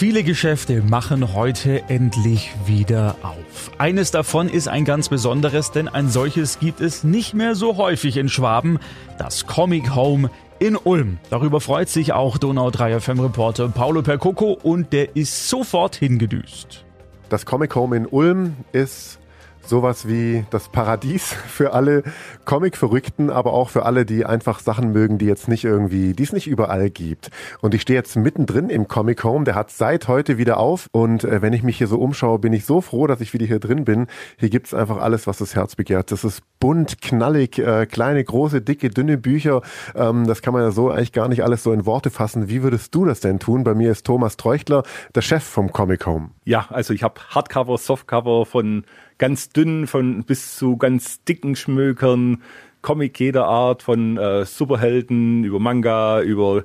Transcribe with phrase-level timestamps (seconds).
[0.00, 3.70] Viele Geschäfte machen heute endlich wieder auf.
[3.76, 8.16] Eines davon ist ein ganz besonderes, denn ein solches gibt es nicht mehr so häufig
[8.16, 8.78] in Schwaben,
[9.18, 11.18] das Comic Home in Ulm.
[11.28, 16.86] Darüber freut sich auch Donau 3 FM Reporter Paolo Percoco und der ist sofort hingedüst.
[17.28, 19.18] Das Comic Home in Ulm ist
[19.66, 22.02] sowas wie das Paradies für alle
[22.44, 26.32] Comic-Verrückten, aber auch für alle, die einfach Sachen mögen, die jetzt nicht irgendwie, die es
[26.32, 27.30] nicht überall gibt.
[27.60, 31.24] Und ich stehe jetzt mittendrin im Comic Home, der hat seit heute wieder auf und
[31.24, 33.60] äh, wenn ich mich hier so umschaue, bin ich so froh, dass ich wieder hier
[33.60, 34.06] drin bin.
[34.38, 36.10] Hier gibt's einfach alles, was das Herz begehrt.
[36.12, 39.62] Das ist bunt, knallig, äh, kleine, große, dicke, dünne Bücher.
[39.94, 42.48] Ähm, das kann man ja so eigentlich gar nicht alles so in Worte fassen.
[42.48, 43.64] Wie würdest du das denn tun?
[43.64, 44.82] Bei mir ist Thomas Treuchtler,
[45.14, 46.30] der Chef vom Comic Home.
[46.50, 48.84] Ja, also ich habe Hardcover, Softcover von
[49.18, 52.42] ganz dünnen von bis zu ganz dicken Schmökern,
[52.82, 56.64] Comic jeder Art, von äh, Superhelden über Manga, über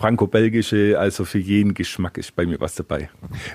[0.00, 3.10] franco-belgische, also für jeden Geschmack ist bei mir was dabei.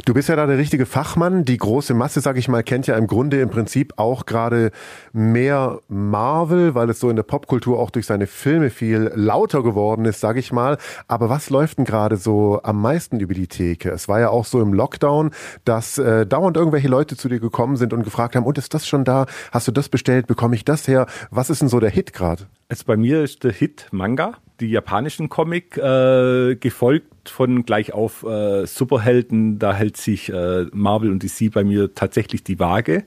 [0.06, 1.44] Du bist ja da der richtige Fachmann.
[1.44, 4.70] Die große Masse, sag ich mal, kennt ja im Grunde im Prinzip auch gerade
[5.12, 10.06] mehr Marvel, weil es so in der Popkultur auch durch seine Filme viel lauter geworden
[10.06, 10.78] ist, sag ich mal.
[11.08, 13.90] Aber was läuft denn gerade so am meisten über die Theke?
[13.90, 15.32] Es war ja auch so im Lockdown,
[15.64, 18.88] dass äh, dauernd irgendwelche Leute zu dir gekommen sind und gefragt haben, und ist das
[18.88, 19.26] schon da?
[19.52, 20.28] Hast du das bestellt?
[20.28, 21.08] Bekomme ich das her?
[21.32, 22.44] Was ist denn so der Hit gerade?
[22.70, 28.24] Also bei mir ist der Hit Manga die japanischen Comic, äh, gefolgt von gleich auf
[28.24, 29.60] äh, Superhelden.
[29.60, 33.06] Da hält sich äh, Marvel und DC bei mir tatsächlich die Waage.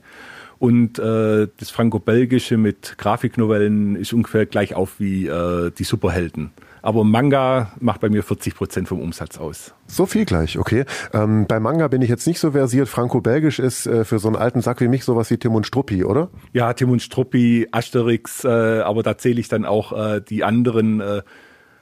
[0.59, 6.51] Und äh, das Franco-Belgische mit Grafiknovellen ist ungefähr gleich auf wie äh, die Superhelden.
[6.81, 9.73] Aber Manga macht bei mir 40 Prozent vom Umsatz aus.
[9.87, 10.85] So viel gleich, okay.
[11.13, 12.87] Ähm, bei Manga bin ich jetzt nicht so versiert.
[12.87, 16.03] Franco-Belgisch ist äh, für so einen alten Sack wie mich sowas wie Tim und Struppi,
[16.03, 16.29] oder?
[16.53, 21.01] Ja, Tim und Struppi, Asterix, äh, aber da zähle ich dann auch äh, die anderen
[21.01, 21.21] äh,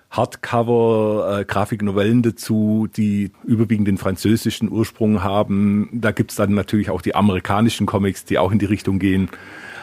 [0.09, 5.89] Hardcover-Grafiknovellen äh, dazu, die überwiegend den französischen Ursprung haben.
[5.91, 9.29] Da gibt's dann natürlich auch die amerikanischen Comics, die auch in die Richtung gehen.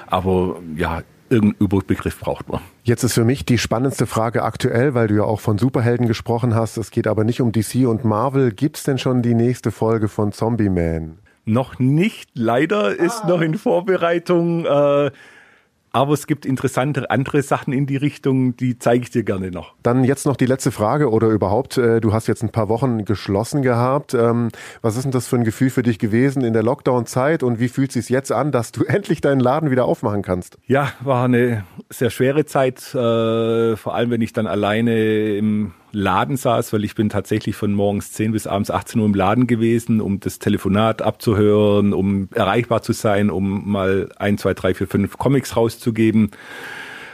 [0.06, 2.60] Aber ja, irgendeinen Überbegriff braucht man.
[2.82, 6.54] Jetzt ist für mich die spannendste Frage aktuell, weil du ja auch von Superhelden gesprochen
[6.54, 6.76] hast.
[6.76, 8.52] Es geht aber nicht um DC und Marvel.
[8.52, 11.18] Gibt's denn schon die nächste Folge von Zombie Man?
[11.46, 13.28] Noch nicht, leider ist ah.
[13.28, 14.64] noch in Vorbereitung.
[14.64, 15.10] Äh,
[15.94, 19.74] aber es gibt interessante andere Sachen in die Richtung, die zeige ich dir gerne noch.
[19.82, 23.04] Dann jetzt noch die letzte Frage oder überhaupt, äh, du hast jetzt ein paar Wochen
[23.04, 24.12] geschlossen gehabt.
[24.12, 24.48] Ähm,
[24.82, 27.68] was ist denn das für ein Gefühl für dich gewesen in der Lockdown-Zeit und wie
[27.68, 30.58] fühlt es sich jetzt an, dass du endlich deinen Laden wieder aufmachen kannst?
[30.66, 36.36] Ja, war eine sehr schwere Zeit, äh, vor allem wenn ich dann alleine im Laden
[36.36, 40.00] saß, weil ich bin tatsächlich von morgens 10 bis abends 18 Uhr im Laden gewesen,
[40.00, 45.16] um das Telefonat abzuhören, um erreichbar zu sein, um mal ein, zwei, drei, vier, fünf
[45.18, 46.30] Comics rauszugeben.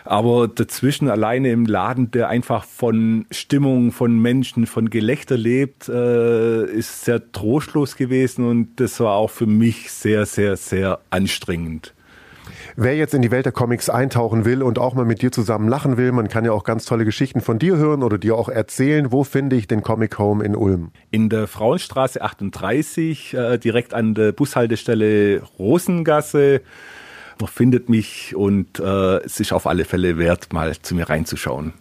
[0.05, 6.65] Aber dazwischen alleine im Laden, der einfach von Stimmung, von Menschen, von Gelächter lebt, äh,
[6.65, 11.95] ist sehr trostlos gewesen und das war auch für mich sehr, sehr, sehr anstrengend.
[12.77, 15.69] Wer jetzt in die Welt der Comics eintauchen will und auch mal mit dir zusammen
[15.69, 18.49] lachen will, man kann ja auch ganz tolle Geschichten von dir hören oder dir auch
[18.49, 19.13] erzählen.
[19.13, 20.91] Wo finde ich den Comic Home in Ulm?
[21.11, 26.63] In der Frauenstraße 38, äh, direkt an der Bushaltestelle Rosengasse.
[27.41, 31.73] Man findet mich und äh, es ist auf alle Fälle wert, mal zu mir reinzuschauen.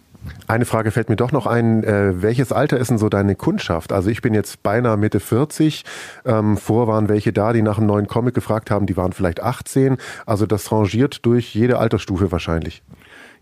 [0.47, 1.83] Eine Frage fällt mir doch noch ein.
[1.83, 3.93] Äh, welches Alter ist denn so deine Kundschaft?
[3.93, 5.83] Also ich bin jetzt beinahe Mitte 40.
[6.25, 9.41] Ähm, vor waren welche da, die nach einem neuen Comic gefragt haben, die waren vielleicht
[9.41, 9.97] 18.
[10.25, 12.83] Also das rangiert durch jede Altersstufe wahrscheinlich.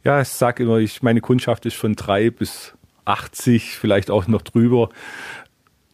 [0.03, 2.73] Ja, ich sage immer, ich, meine Kundschaft ist von drei bis
[3.05, 4.89] 80, vielleicht auch noch drüber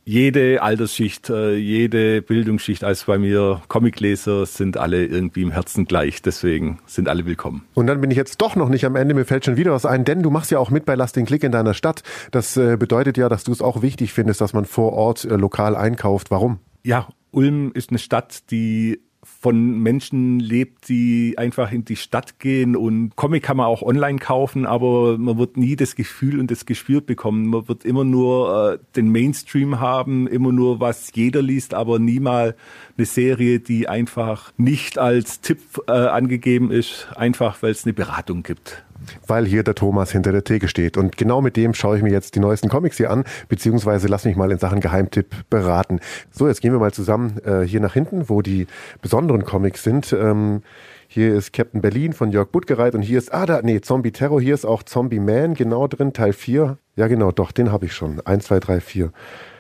[0.06, 6.22] jede Altersschicht, äh, jede Bildungsschicht als bei mir Comicleser sind alle irgendwie im Herzen gleich.
[6.22, 7.66] Deswegen sind alle willkommen.
[7.74, 9.14] Und dann bin ich jetzt doch noch nicht am Ende.
[9.14, 11.26] Mir fällt schon wieder was ein, denn du machst ja auch mit bei Lass den
[11.26, 12.04] Klick in deiner Stadt.
[12.32, 15.36] Das äh, bedeutet ja, dass du es auch wichtig findest, dass man vor Ort äh,
[15.36, 16.32] lokal einkauft.
[16.32, 16.60] Warum?
[16.84, 19.00] Ja, Ulm ist eine Stadt, die
[19.44, 24.18] von Menschen lebt, die einfach in die Stadt gehen und Comic kann man auch online
[24.18, 27.48] kaufen, aber man wird nie das Gefühl und das Gespür bekommen.
[27.48, 32.22] Man wird immer nur äh, den Mainstream haben, immer nur was jeder liest, aber nie
[32.22, 32.56] mal
[32.98, 38.44] eine Serie, die einfach nicht als Tipp äh, angegeben ist, einfach weil es eine Beratung
[38.44, 38.86] gibt
[39.28, 40.98] weil hier der Thomas hinter der Theke steht.
[40.98, 44.26] Und genau mit dem schaue ich mir jetzt die neuesten Comics hier an, beziehungsweise lass
[44.26, 46.00] mich mal in Sachen Geheimtipp beraten.
[46.32, 48.68] So, jetzt gehen wir mal zusammen äh, hier nach hinten, wo die
[49.02, 50.14] besonderen Comics sind.
[50.14, 50.62] Ähm,
[51.08, 54.42] hier ist Captain Berlin von Jörg Buttgereit und hier ist, ah, da, nee, Zombie Terror,
[54.42, 56.78] hier ist auch Zombie Man genau drin, Teil 4.
[56.96, 58.20] Ja, genau, doch, den habe ich schon.
[58.22, 59.12] 1, 2, 3, 4.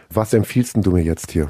[0.09, 1.49] Was empfiehlst du mir jetzt hier?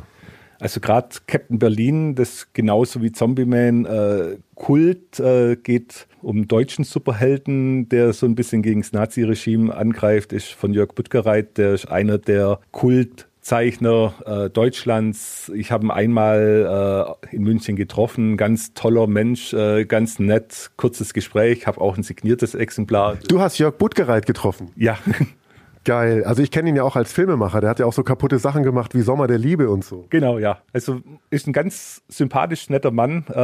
[0.60, 6.86] Also gerade Captain Berlin, das genauso wie Zombie Man, äh, Kult äh, geht um deutschen
[6.86, 11.86] Superhelden, der so ein bisschen gegen das Nazi-Regime angreift, ist von Jörg Büttgereit, der ist
[11.86, 15.52] einer der Kult Zeichner äh, Deutschlands.
[15.54, 21.14] Ich habe ihn einmal äh, in München getroffen, ganz toller Mensch, äh, ganz nett, kurzes
[21.14, 23.18] Gespräch, habe auch ein signiertes Exemplar.
[23.28, 24.72] Du hast Jörg Buttgereit getroffen?
[24.76, 24.98] Ja.
[25.84, 26.24] Geil.
[26.24, 27.60] Also ich kenne ihn ja auch als Filmemacher.
[27.60, 30.06] Der hat ja auch so kaputte Sachen gemacht wie Sommer der Liebe und so.
[30.10, 30.60] Genau, ja.
[30.72, 33.26] Also ist ein ganz sympathisch netter Mann.
[33.30, 33.36] Äh,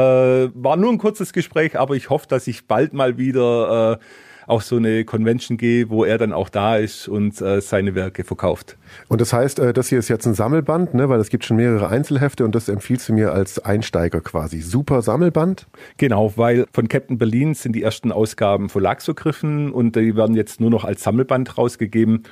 [0.54, 4.06] war nur ein kurzes Gespräch, aber ich hoffe, dass ich bald mal wieder äh,
[4.50, 8.24] auch so eine Convention gehe, wo er dann auch da ist und äh, seine Werke
[8.24, 8.78] verkauft.
[9.08, 11.10] Und das heißt, äh, das hier ist jetzt ein Sammelband, ne?
[11.10, 14.62] weil es gibt schon mehrere Einzelhefte und das empfiehlst du mir als Einsteiger quasi.
[14.62, 15.68] Super Sammelband?
[15.98, 20.70] Genau, weil von Captain Berlin sind die ersten Ausgaben verlagsvergriffen und die werden jetzt nur
[20.70, 22.24] noch als Sammelband rausgegeben.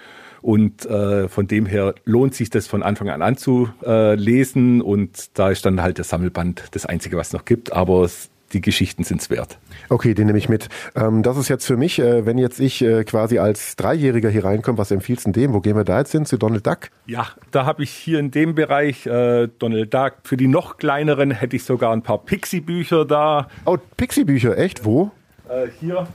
[0.41, 4.81] Und äh, von dem her lohnt sich das von Anfang an anzulesen.
[4.81, 7.73] Und da ist dann halt der Sammelband das Einzige, was es noch gibt.
[7.73, 8.07] Aber
[8.53, 9.57] die Geschichten sind es wert.
[9.89, 10.69] Okay, den nehme ich mit.
[10.95, 14.45] Ähm, das ist jetzt für mich, äh, wenn jetzt ich äh, quasi als Dreijähriger hier
[14.45, 15.53] reinkomme, was empfiehlst du dem?
[15.53, 16.25] Wo gehen wir da jetzt hin?
[16.25, 16.89] Zu Donald Duck?
[17.05, 20.13] Ja, da habe ich hier in dem Bereich äh, Donald Duck.
[20.23, 23.47] Für die noch kleineren hätte ich sogar ein paar Pixie-Bücher da.
[23.65, 24.85] Oh, Pixie-Bücher, echt?
[24.85, 25.11] Wo?
[25.50, 26.07] Äh, hier.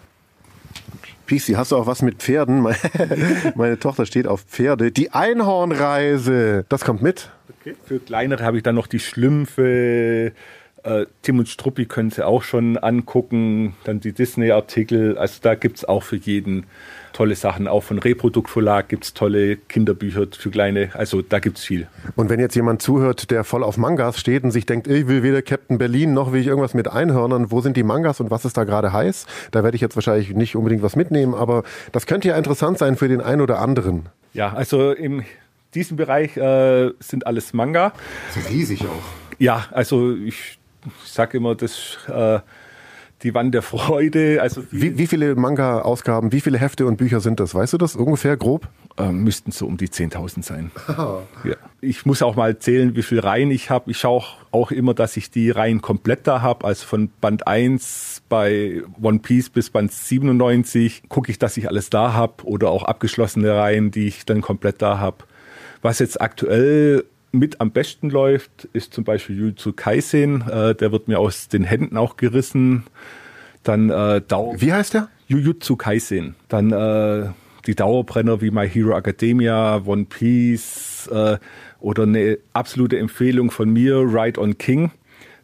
[1.26, 2.62] Pixie, hast du auch was mit Pferden?
[3.54, 4.90] Meine Tochter steht auf Pferde.
[4.90, 7.30] Die Einhornreise, das kommt mit.
[7.60, 7.74] Okay.
[7.84, 10.32] Für kleinere habe ich dann noch die Schlümpfe,
[10.84, 15.16] äh, Tim und Struppi können Sie auch schon angucken, dann die Disney-Artikel.
[15.16, 16.66] Also da gibt es auch für jeden
[17.12, 17.68] tolle Sachen.
[17.68, 20.90] Auch von Reprodukt Verlag gibt es tolle Kinderbücher für Kleine.
[20.94, 21.88] Also da gibt es viel.
[22.16, 25.22] Und wenn jetzt jemand zuhört, der voll auf Mangas steht und sich denkt, ich will
[25.22, 28.44] weder Captain Berlin noch will ich irgendwas mit Einhörnern, wo sind die Mangas und was
[28.44, 29.26] ist da gerade heiß?
[29.50, 31.62] Da werde ich jetzt wahrscheinlich nicht unbedingt was mitnehmen, aber
[31.92, 34.08] das könnte ja interessant sein für den einen oder anderen.
[34.32, 35.24] Ja, also in
[35.74, 37.92] diesem Bereich äh, sind alles Manga.
[38.28, 39.02] Das ist riesig auch.
[39.38, 40.58] Ja, also ich
[41.04, 42.40] ich sage immer, das äh,
[43.22, 44.40] die Wand der Freude.
[44.42, 47.54] Also wie, wie viele Manga-Ausgaben, wie viele Hefte und Bücher sind das?
[47.54, 48.68] Weißt du das ungefähr grob?
[48.98, 50.70] Ähm, müssten so um die 10.000 sein.
[51.44, 51.56] ja.
[51.80, 53.90] Ich muss auch mal zählen, wie viele Reihen ich habe.
[53.90, 56.66] Ich schaue auch immer, dass ich die Reihen komplett da habe.
[56.66, 61.90] Also von Band 1 bei One Piece bis Band 97 gucke ich, dass ich alles
[61.90, 62.44] da habe.
[62.44, 65.18] Oder auch abgeschlossene Reihen, die ich dann komplett da habe.
[65.80, 70.42] Was jetzt aktuell mit am besten läuft, ist zum Beispiel Jujutsu Kaisen.
[70.48, 72.84] Äh, der wird mir aus den Händen auch gerissen.
[73.62, 75.08] Dann äh, Dauer Wie heißt der?
[75.28, 76.34] Jujutsu Kaisen.
[76.48, 77.30] Dann äh,
[77.66, 81.38] die Dauerbrenner wie My Hero Academia, One Piece äh,
[81.80, 84.90] oder eine absolute Empfehlung von mir, Ride on King.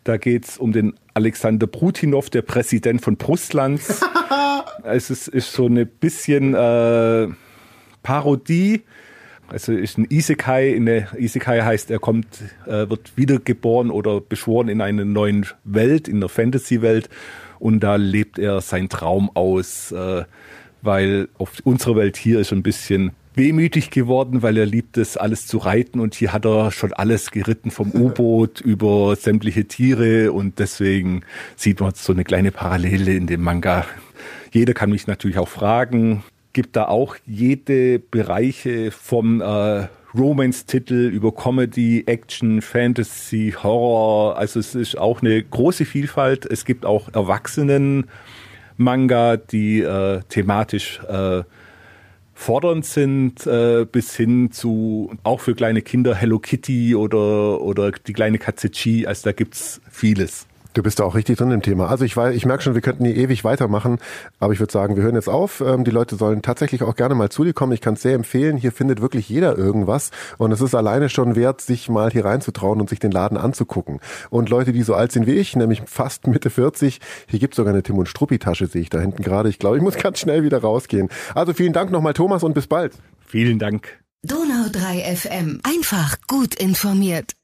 [0.04, 4.00] Da geht's um den Alexander Brutinov, der Präsident von Russlands.
[4.84, 7.28] es ist, ist so eine bisschen äh,
[8.02, 8.82] Parodie
[9.48, 10.70] also ist ein Isekai.
[10.70, 12.26] In der Isekai heißt, er kommt,
[12.66, 17.08] äh, wird wiedergeboren oder beschworen in einer neuen Welt, in einer Fantasy-Welt.
[17.58, 20.24] Und da lebt er seinen Traum aus, äh,
[20.82, 25.46] weil auf unserer Welt hier ist ein bisschen wehmütig geworden, weil er liebt es, alles
[25.46, 30.58] zu reiten und hier hat er schon alles geritten, vom U-Boot über sämtliche Tiere und
[30.58, 31.22] deswegen
[31.56, 33.86] sieht man so eine kleine Parallele in dem Manga.
[34.52, 36.24] Jeder kann mich natürlich auch fragen,
[36.58, 44.36] gibt da auch jede Bereiche vom äh, Romance-Titel über Comedy, Action, Fantasy, Horror.
[44.36, 46.46] Also es ist auch eine große Vielfalt.
[46.46, 51.44] Es gibt auch Erwachsenen-Manga, die äh, thematisch äh,
[52.34, 58.14] fordernd sind, äh, bis hin zu auch für kleine Kinder Hello Kitty oder, oder die
[58.14, 59.06] kleine Katze Chi.
[59.06, 60.48] Also da gibt's vieles.
[60.74, 61.88] Du bist da auch richtig drin im Thema.
[61.88, 63.98] Also ich, weiß, ich merke schon, wir könnten hier ewig weitermachen,
[64.38, 65.60] aber ich würde sagen, wir hören jetzt auf.
[65.60, 67.72] Ähm, die Leute sollen tatsächlich auch gerne mal zu dir kommen.
[67.72, 68.56] Ich kann es sehr empfehlen.
[68.56, 72.80] Hier findet wirklich jeder irgendwas und es ist alleine schon wert, sich mal hier reinzutrauen
[72.80, 74.00] und sich den Laden anzugucken.
[74.30, 77.56] Und Leute, die so alt sind wie ich, nämlich fast Mitte 40, hier gibt es
[77.56, 79.48] sogar eine Tim und Struppi Tasche, sehe ich da hinten gerade.
[79.48, 81.08] Ich glaube, ich muss ganz schnell wieder rausgehen.
[81.34, 82.92] Also vielen Dank nochmal, Thomas, und bis bald.
[83.26, 83.98] Vielen Dank.
[84.22, 85.60] Donau 3 FM.
[85.62, 87.37] Einfach gut informiert.